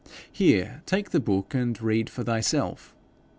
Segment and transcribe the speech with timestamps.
[0.31, 2.95] 'Here, take the book, and read for thyself.